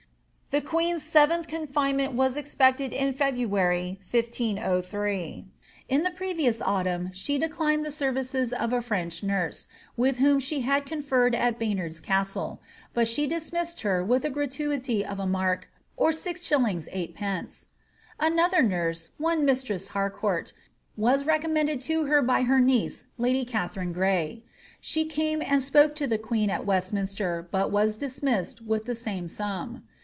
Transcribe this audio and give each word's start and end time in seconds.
The 0.51 0.59
queen's 0.59 1.01
seventh 1.01 1.47
confinement 1.47 2.11
was 2.11 2.35
expected 2.35 2.91
in 2.91 3.13
February, 3.13 4.01
1503; 4.11 5.45
in 5.87 6.03
the 6.03 6.11
previous 6.11 6.61
autumn 6.61 7.09
she 7.13 7.37
declined 7.37 7.85
the 7.85 7.89
services 7.89 8.51
of 8.51 8.73
a 8.73 8.81
French 8.81 9.23
nurse, 9.23 9.67
with 9.95 10.17
whom 10.17 10.41
she 10.41 10.59
had 10.59 10.85
conferred 10.85 11.35
at 11.35 11.57
Baynard's 11.57 12.01
Castle,' 12.01 12.61
but 12.93 13.07
she 13.07 13.27
dismissed 13.27 13.79
her 13.83 14.03
with 14.03 14.25
a 14.25 14.29
gratuity 14.29 15.05
of 15.05 15.19
a 15.19 15.25
marc, 15.25 15.69
or 15.95 16.09
6$. 16.09 16.43
Sd. 16.89 17.65
Another 18.19 18.61
nurse, 18.61 19.11
one 19.17 19.45
mistress 19.45 19.87
Har 19.95 20.09
court, 20.09 20.51
was 20.97 21.23
recommended 21.23 21.81
to 21.83 22.07
her 22.07 22.21
by 22.21 22.41
her 22.41 22.59
niece 22.59 23.05
lady 23.17 23.45
Katharine 23.45 23.93
Gray. 23.93 24.43
She 24.81 25.05
came 25.05 25.41
and 25.41 25.63
spoke 25.63 25.95
to 25.95 26.07
the 26.07 26.17
queen 26.17 26.49
at 26.49 26.65
Westminster 26.65 27.47
but 27.49 27.71
was 27.71 27.95
dismissed 27.95 28.61
with 28.61 28.83
the 28.83 28.95
same 28.95 29.29
sum. 29.29 29.85